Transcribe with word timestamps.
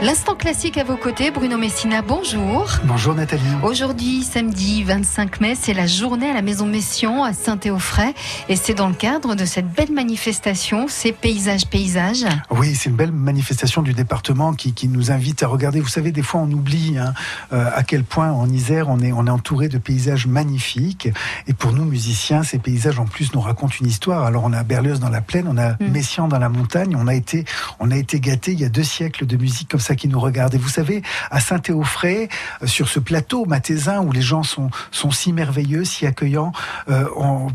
L'instant 0.00 0.36
classique 0.36 0.78
à 0.78 0.84
vos 0.84 0.96
côtés, 0.96 1.32
Bruno 1.32 1.58
Messina, 1.58 2.02
bonjour. 2.02 2.70
Bonjour 2.84 3.16
Nathalie. 3.16 3.42
Aujourd'hui, 3.64 4.22
samedi 4.22 4.84
25 4.84 5.40
mai, 5.40 5.56
c'est 5.60 5.74
la 5.74 5.88
journée 5.88 6.30
à 6.30 6.34
la 6.34 6.40
Maison 6.40 6.66
Messian 6.66 7.24
à 7.24 7.32
Saint-Théophray 7.32 8.14
et 8.48 8.54
c'est 8.54 8.74
dans 8.74 8.86
le 8.86 8.94
cadre 8.94 9.34
de 9.34 9.44
cette 9.44 9.66
belle 9.66 9.90
manifestation, 9.90 10.86
c'est 10.88 11.10
Paysage 11.10 11.66
Paysage. 11.66 12.24
Oui, 12.48 12.76
c'est 12.76 12.90
une 12.90 12.94
belle 12.94 13.10
manifestation 13.10 13.82
du 13.82 13.92
département 13.92 14.52
qui, 14.52 14.72
qui, 14.72 14.86
nous 14.86 15.10
invite 15.10 15.42
à 15.42 15.48
regarder. 15.48 15.80
Vous 15.80 15.88
savez, 15.88 16.12
des 16.12 16.22
fois 16.22 16.42
on 16.42 16.52
oublie 16.52 16.96
hein, 16.96 17.12
euh, 17.52 17.68
à 17.74 17.82
quel 17.82 18.04
point 18.04 18.30
en 18.30 18.48
Isère 18.48 18.88
on 18.88 19.00
est, 19.00 19.10
on 19.10 19.26
est 19.26 19.30
entouré 19.30 19.68
de 19.68 19.78
paysages 19.78 20.28
magnifiques 20.28 21.08
et 21.48 21.54
pour 21.54 21.72
nous 21.72 21.84
musiciens, 21.84 22.44
ces 22.44 22.60
paysages 22.60 23.00
en 23.00 23.04
plus 23.04 23.34
nous 23.34 23.40
racontent 23.40 23.74
une 23.80 23.88
histoire. 23.88 24.24
Alors 24.24 24.44
on 24.44 24.52
a 24.52 24.62
Berlioz 24.62 25.00
dans 25.00 25.10
la 25.10 25.22
plaine, 25.22 25.48
on 25.48 25.58
a 25.58 25.70
mm. 25.70 25.90
Messian 25.90 26.28
dans 26.28 26.38
la 26.38 26.48
montagne, 26.48 26.94
on 26.96 27.08
a 27.08 27.14
été, 27.16 27.44
on 27.80 27.90
a 27.90 27.96
été 27.96 28.20
gâté 28.20 28.52
il 28.52 28.60
y 28.60 28.64
a 28.64 28.68
deux 28.68 28.84
siècles 28.84 29.26
de 29.26 29.36
musique 29.36 29.68
comme 29.68 29.80
ça 29.80 29.87
qui 29.94 30.08
nous 30.08 30.20
regarde. 30.20 30.54
Et 30.54 30.58
vous 30.58 30.68
savez, 30.68 31.02
à 31.30 31.40
Saint-Théophray, 31.40 32.28
euh, 32.62 32.66
sur 32.66 32.88
ce 32.88 33.00
plateau 33.00 33.44
mathésin 33.44 34.00
où 34.00 34.12
les 34.12 34.22
gens 34.22 34.42
sont, 34.42 34.70
sont 34.90 35.10
si 35.10 35.32
merveilleux, 35.32 35.84
si 35.84 36.06
accueillants, 36.06 36.52
euh, 36.88 37.06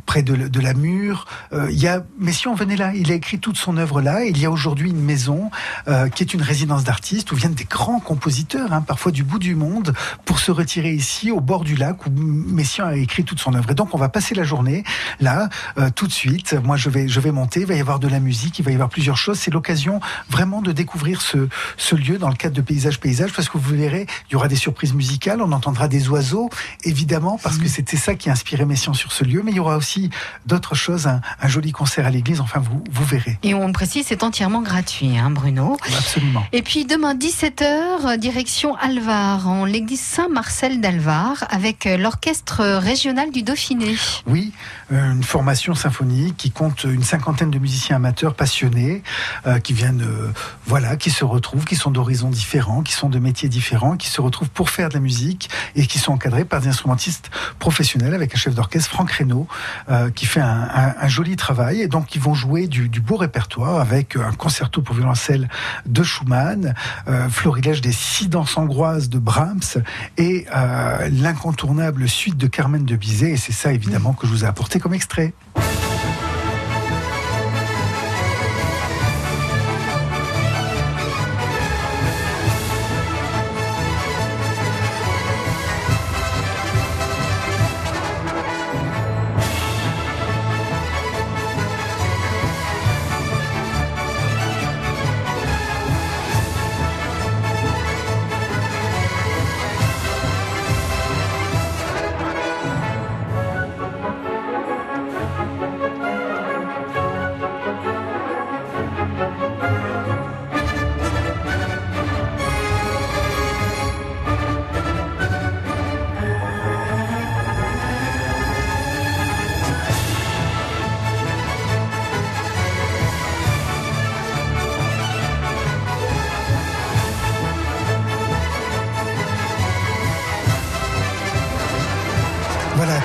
près 0.06 0.24
de, 0.24 0.36
de, 0.36 0.60
la 0.60 0.74
mur, 0.74 1.26
euh, 1.54 1.68
il 1.72 1.80
y 1.80 1.88
a 1.88 2.04
Messiaen 2.20 2.54
venait 2.56 2.76
là. 2.76 2.94
Il 2.96 3.12
a 3.12 3.16
écrit 3.16 3.40
toute 3.40 3.58
son 3.58 3.78
œuvre 3.78 4.02
là. 4.02 4.24
Il 4.24 4.38
y 4.38 4.46
a 4.46 4.52
aujourd'hui 4.52 4.90
une 4.90 5.02
maison 5.02 5.50
euh, 5.88 6.10
qui 6.10 6.24
est 6.24 6.34
une 6.34 6.42
résidence 6.42 6.84
d'artistes 6.84 7.32
où 7.32 7.36
viennent 7.36 7.54
des 7.54 7.66
grands 7.66 8.00
compositeurs, 8.00 8.72
hein, 8.74 8.82
parfois 8.82 9.12
du 9.12 9.24
bout 9.24 9.40
du 9.40 9.56
monde, 9.56 9.94
pour 10.26 10.40
se 10.40 10.52
retirer 10.52 10.94
ici, 10.94 11.32
au 11.32 11.40
bord 11.40 11.64
du 11.64 11.76
lac 11.76 12.06
où 12.06 12.10
Messiaen 12.12 12.88
a 12.88 12.96
écrit 12.96 13.24
toute 13.24 13.40
son 13.40 13.54
œuvre. 13.54 13.72
Et 13.72 13.76
donc, 13.76 13.94
on 13.94 13.98
va 13.98 14.10
passer 14.10 14.36
la 14.36 14.44
journée 14.44 14.84
là, 15.20 15.50
tout 15.96 16.08
de 16.08 16.12
suite. 16.12 16.54
Moi, 16.64 16.78
je 16.78 16.90
vais, 16.90 17.08
je 17.08 17.20
vais 17.20 17.32
monter. 17.32 17.62
Il 17.62 17.66
va 17.66 17.76
y 17.76 17.80
avoir 17.80 18.00
de 18.00 18.08
la 18.08 18.20
musique. 18.20 18.60
Il 18.60 18.66
va 18.66 18.72
y 18.72 18.74
avoir 18.74 18.90
plusieurs 18.90 19.18
choses. 19.18 19.40
C'est 19.40 19.52
l'occasion 19.52 20.00
vraiment 20.30 20.62
de 20.62 20.72
découvrir 20.72 21.22
ce, 21.22 21.48
ce 21.78 21.96
lieu 21.96 22.18
dans 22.24 22.30
le 22.30 22.36
cadre 22.36 22.56
de 22.56 22.62
Paysage 22.62 23.02
Paysage, 23.02 23.34
parce 23.34 23.50
que 23.50 23.58
vous 23.58 23.76
verrez, 23.76 24.08
il 24.30 24.34
y 24.34 24.36
aura 24.38 24.48
des 24.48 24.56
surprises 24.56 24.94
musicales, 24.94 25.42
on 25.42 25.52
entendra 25.52 25.90
des 25.90 26.08
oiseaux, 26.08 26.50
évidemment, 26.86 27.38
parce 27.44 27.58
que 27.58 27.68
c'était 27.68 27.98
ça 27.98 28.16
qui 28.16 28.30
inspirait 28.30 28.64
Messiaen 28.64 28.94
sur 28.94 29.12
ce 29.12 29.26
lieu, 29.26 29.42
mais 29.44 29.52
il 29.52 29.58
y 29.58 29.60
aura 29.60 29.76
aussi 29.76 30.10
d'autres 30.46 30.74
choses, 30.74 31.08
un, 31.08 31.20
joli 31.50 31.74
concert 31.74 32.06
à 32.06 32.10
l'église, 32.10 32.40
enfin 32.40 32.62
vous, 32.62 32.82
vous 32.90 33.04
verrez. 33.04 33.38
Et 33.44 33.54
on 33.54 33.68
le 33.68 33.74
précise, 33.74 34.06
c'est 34.08 34.24
entièrement 34.24 34.62
gratuit, 34.62 35.18
hein, 35.18 35.32
Bruno. 35.32 35.78
Absolument. 35.98 36.46
Et 36.54 36.62
puis 36.62 36.86
demain, 36.86 37.14
17h, 37.14 38.18
direction 38.18 38.78
Alvar, 38.78 39.50
en 39.50 39.66
l'église 39.66 40.00
Saint-Marcel 40.00 40.80
d'Alvar, 40.80 41.44
avec 41.50 41.84
l'orchestre 41.84 42.78
régional 42.78 43.32
du 43.32 43.44
Dauphiné. 43.44 43.98
Oui, 44.28 44.54
euh, 44.94 45.12
une 45.12 45.24
formation 45.24 45.76
symphonique 45.76 46.38
qui 46.38 46.52
compte 46.52 46.86
une 46.86 47.04
cinquantaine 47.04 47.52
de 47.52 47.60
musiciens 47.60 47.98
amateurs 47.98 48.34
passionnés, 48.34 49.04
euh, 49.46 49.60
qui 49.60 49.74
viennent, 49.74 50.04
euh, 50.04 50.32
voilà, 50.66 50.96
qui 50.96 51.10
se 51.10 51.26
retrouvent, 51.26 51.66
qui 51.66 51.76
sont 51.76 51.92
d'horizons 52.14 52.30
différents, 52.30 52.84
qui 52.84 52.94
sont 52.94 53.10
de 53.10 53.18
métiers 53.18 53.50
différents, 53.50 53.98
qui 53.98 54.08
se 54.08 54.22
retrouvent 54.22 54.50
pour 54.50 54.70
faire 54.70 54.90
de 54.90 54.94
la 54.94 55.00
musique 55.00 55.50
et 55.76 55.88
qui 55.88 55.98
sont 55.98 56.12
encadrés 56.12 56.46
par 56.46 56.62
des 56.62 56.68
instrumentistes 56.68 57.32
professionnels 57.58 58.14
avec 58.14 58.36
un 58.36 58.38
chef 58.38 58.54
d'orchestre, 58.54 58.90
Franck 58.90 59.12
Reynaud, 59.12 59.48
euh, 59.90 60.12
qui 60.12 60.28
fait 60.28 60.40
un, 60.40 60.70
un, 60.74 60.94
un, 61.00 61.08
joli 61.08 61.36
travail. 61.36 61.82
Et 61.82 61.88
donc, 61.88 62.14
ils 62.14 62.22
vont 62.22 62.36
jouer 62.36 62.68
du, 62.68 62.88
du, 62.88 63.02
beau 63.02 63.16
répertoire 63.16 63.80
avec 63.80 64.16
un 64.16 64.32
concerto 64.34 64.82
pour 64.82 64.96
violoncelle 64.96 65.50
de 65.88 66.04
Schumann, 66.04 66.76
euh, 67.08 67.30
Florilège 67.30 67.82
des 67.82 67.92
six 67.92 68.28
danses 68.28 68.58
hongroises 68.58 69.10
de 69.10 69.18
Brahms 69.18 69.82
et 70.18 70.46
euh, 70.56 71.10
l'incontournable 71.12 72.08
suite 72.08 72.38
de 72.38 72.48
Carmen 72.48 72.86
de 72.86 72.96
Bizet. 72.96 73.32
Et 73.32 73.38
c'est 73.38 73.54
ça, 73.54 73.74
évidemment, 73.74 74.14
que 74.14 74.28
je 74.28 74.32
vous 74.32 74.44
ai 74.44 74.48
apporté 74.48 74.80
comme 74.80 74.94
extrait. 74.94 75.34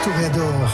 Toréador. 0.04 0.70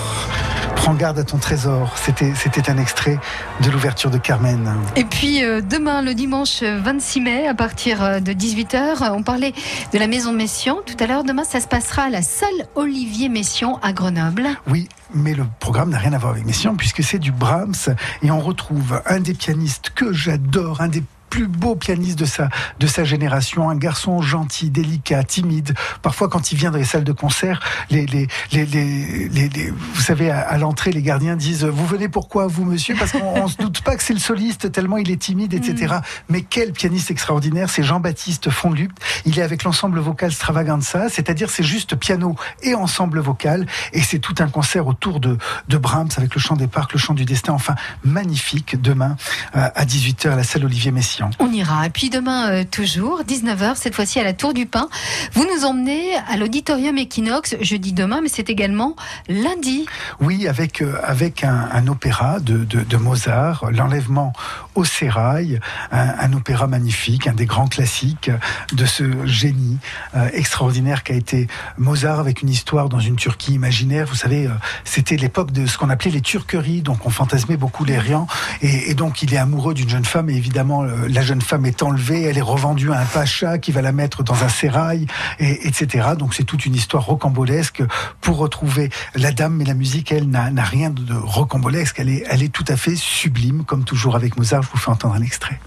Prends 0.77 0.95
garde 0.95 1.19
à 1.19 1.25
ton 1.25 1.39
trésor. 1.39 1.97
C'était, 1.97 2.71
un 2.71 2.79
extrait 2.79 3.19
de 3.63 3.71
l'ouverture 3.71 4.11
de 4.11 4.19
Carmen. 4.19 4.71
Et 4.97 5.05
puis 5.05 5.43
euh, 5.43 5.61
demain, 5.61 6.03
le 6.03 6.15
dimanche 6.15 6.63
26 6.63 7.21
mai, 7.21 7.47
à 7.47 7.55
partir 7.55 8.03
euh, 8.03 8.21
de 8.21 8.33
18h, 8.33 9.13
on 9.13 9.23
parlait 9.23 9.53
de 9.93 9.99
la 9.99 10.07
maison 10.07 10.33
Messian. 10.33 10.79
Tout 10.85 10.97
à 11.01 11.07
l'heure, 11.07 11.25
demain, 11.25 11.45
ça 11.45 11.61
se 11.61 11.69
passera 11.69 12.03
à 12.03 12.11
la 12.11 12.23
salle 12.23 12.49
Olivier 12.75 13.29
Messian 13.29 13.79
à 13.83 13.93
Grenoble. 13.93 14.49
Oui, 14.69 14.89
mais 15.15 15.35
le 15.35 15.45
programme 15.61 15.91
n'a 15.91 15.99
rien 15.99 16.13
à 16.13 16.19
voir 16.19 16.33
avec 16.33 16.45
Messian 16.45 16.75
puisque 16.75 17.03
c'est 17.03 17.19
du 17.19 17.33
Brahms 17.33 17.95
et 18.23 18.31
on 18.31 18.41
retrouve 18.41 19.01
un 19.07 19.21
des 19.21 19.35
pianistes 19.35 19.91
que 19.95 20.13
j'adore, 20.13 20.81
un 20.81 20.89
des 20.89 21.03
plus 21.35 21.49
beau 21.49 21.75
pianiste 21.75 22.17
de 22.17 22.27
sa, 22.27 22.49
de 22.79 22.87
sa 22.87 23.03
génération, 23.03 23.69
un 23.69 23.75
garçon 23.75 24.23
gentil, 24.23 24.71
délicat, 24.71 25.25
timide. 25.25 25.75
Parfois, 26.01 26.29
quand 26.29 26.53
il 26.53 26.59
vient 26.59 26.71
dans 26.71 26.79
les 26.79 26.85
salles 26.85 27.03
de 27.03 27.11
concert, 27.11 27.59
les, 27.91 28.07
les, 28.07 28.29
les, 28.53 28.67
les 28.67 29.71
vous 29.71 30.01
savez, 30.01 30.31
à, 30.31 30.43
à 30.43 30.59
l'entrée, 30.59 30.93
les 30.93 31.03
gardiens 31.03 31.35
disent 31.35 31.65
Vous 31.65 31.87
venez 31.87 32.09
pourquoi, 32.09 32.47
vous, 32.47 32.65
monsieur? 32.65 32.95
Parce 32.97 33.11
qu'on 33.11 33.49
se 33.49 33.57
doute 33.57 33.81
pas 33.81 33.97
que 33.97 34.05
c'est 34.05 34.13
le 34.13 34.21
soliste, 34.21 34.71
tellement 34.71 34.97
il 34.97 35.11
est 35.11 35.17
timide, 35.17 35.55
etc. 35.55 35.95
Mm. 35.95 36.01
Mais 36.29 36.43
quel 36.43 36.71
pianiste 36.71 37.11
extraordinaire 37.11 37.69
C'est 37.69 37.83
Jean-Baptiste 37.83 38.51
Fonluc. 38.51 38.93
Il 39.27 39.37
est 39.37 39.43
avec 39.43 39.65
l'ensemble 39.65 39.99
vocal 39.99 40.31
Stravaganza, 40.31 41.09
c'est-à-dire 41.09 41.51
c'est 41.51 41.65
juste 41.65 41.97
piano 41.97 42.37
et 42.63 42.77
ensemble 42.77 43.19
vocal. 43.19 43.67
Et 43.93 44.03
c'est 44.03 44.21
tout 44.21 44.37
un 44.39 44.49
concert 44.49 44.87
autour 44.87 45.19
de, 45.19 45.37
de 45.67 45.79
Brahms 45.79 46.11
avec 46.17 46.33
le 46.33 46.41
chant 46.41 46.55
des 46.55 46.69
parcs, 46.69 46.93
le 46.93 47.01
chant 47.01 47.15
du 47.15 47.25
destin. 47.25 47.55
Enfin, 47.55 47.75
magnifique, 48.05 48.81
demain 48.81 49.17
euh, 49.57 49.69
à 49.75 49.85
18h 49.85 50.31
à 50.31 50.37
la 50.37 50.45
salle 50.45 50.65
Olivier 50.65 50.93
Messiaen. 50.93 51.24
On 51.39 51.51
ira. 51.53 51.87
Et 51.87 51.91
puis 51.91 52.11
demain, 52.11 52.51
euh, 52.51 52.65
toujours, 52.69 53.23
19h, 53.23 53.77
cette 53.77 53.95
fois-ci 53.95 54.19
à 54.21 54.25
la 54.25 54.33
Tour 54.33 54.55
du 54.55 54.67
Pin. 54.67 54.89
Vous 55.33 55.45
nous 55.45 55.65
emmenez 55.65 56.17
à 56.29 56.37
l'Auditorium 56.37 56.97
Equinox, 56.99 57.57
jeudi 57.61 57.93
demain, 57.93 58.21
mais 58.23 58.29
c'est 58.29 58.51
également 58.51 58.97
lundi. 59.29 59.87
Oui, 60.21 60.49
avec, 60.49 60.83
euh, 60.83 60.97
avec 61.05 61.45
un, 61.45 61.69
un 61.73 61.87
opéra 61.89 62.41
de, 62.41 62.59
de, 62.65 62.81
de 62.81 62.97
Mozart, 62.97 63.71
L'Enlèvement 63.71 64.33
au 64.75 64.85
Sérail, 64.85 65.61
un, 65.93 66.09
un, 66.19 66.33
opéra 66.33 66.67
magnifique, 66.67 67.27
un 67.27 67.33
des 67.33 67.47
grands 67.47 67.69
classiques 67.69 68.31
de 68.73 68.85
ce 68.85 69.05
génie 69.27 69.79
euh, 70.17 70.29
extraordinaire 70.33 71.05
qu'a 71.05 71.15
été 71.15 71.47
Mozart 71.79 72.19
avec 72.19 72.43
une 72.43 72.49
histoire 72.49 72.89
dans 72.89 73.01
une 73.01 73.17
Turquie 73.17 73.55
imaginaire. 73.55 74.07
Vous 74.07 74.15
savez, 74.15 74.49
c'était 74.85 75.17
l'époque 75.17 75.53
de 75.53 75.67
ce 75.67 75.79
qu'on 75.79 75.91
appelait 75.91 76.11
les 76.11 76.21
turqueries, 76.21 76.83
donc 76.83 77.07
on 77.07 77.11
fantasmait 77.11 77.57
beaucoup 77.57 77.85
les 77.85 77.99
riens. 77.99 78.27
Et, 78.63 78.91
et 78.91 78.95
donc 78.95 79.23
il 79.23 79.33
est 79.33 79.39
amoureux 79.39 79.75
d'une 79.75 79.89
jeune 79.89 80.05
femme 80.05 80.31
et 80.31 80.35
évidemment 80.35 80.85
la 81.15 81.23
jeune 81.23 81.41
femme 81.41 81.65
est 81.65 81.83
enlevée, 81.83 82.23
elle 82.23 82.37
est 82.37 82.43
revendue 82.43 82.93
à 82.93 82.99
un 82.99 83.05
pacha 83.05 83.59
qui 83.59 83.71
va 83.71 83.83
la 83.83 83.93
mettre 83.93 84.25
dans 84.25 84.43
un 84.43 84.49
sérail, 84.49 85.07
et, 85.39 85.67
etc. 85.67 86.09
Donc 86.19 86.35
c'est 86.35 86.43
toute 86.43 86.67
une 86.67 86.75
histoire 86.75 87.07
rocambolesque 87.07 87.83
pour 88.21 88.39
retrouver 88.39 88.91
la 89.15 89.31
dame, 89.31 89.55
mais 89.55 89.65
la 89.65 89.75
musique, 89.75 90.11
elle, 90.11 90.29
n'a 90.29 90.65
rien 90.65 90.91
de 90.91 91.15
rocambolesque, 91.15 92.01
elle 92.01 92.09
est, 92.09 92.25
elle 92.29 92.43
est 92.43 92.53
tout 92.53 92.65
à 92.69 92.77
fait 92.77 92.97
sublime, 92.97 93.65
comme 93.65 93.85
toujours 93.85 94.17
avec 94.17 94.37
Mozart, 94.37 94.63
je 94.63 94.71
vous 94.71 94.79
fais 94.79 94.91
entendre 94.91 95.15
un 95.15 95.23
extrait. 95.23 95.61